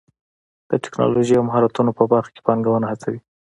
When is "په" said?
1.97-2.03